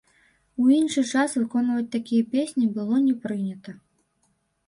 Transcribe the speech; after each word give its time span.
У 0.61 0.69
іншы 0.77 1.01
час 1.09 1.35
выконваць 1.41 1.91
такія 1.97 2.23
песні 2.33 2.65
было 2.77 2.95
не 3.07 3.13
прынята. 3.27 3.71